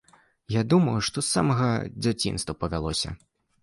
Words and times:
Я 0.53 0.63
думаю, 0.73 0.95
што 1.11 1.17
з 1.27 1.37
самага 1.37 1.69
дзяцінства 2.03 2.61
павялося. 2.65 3.19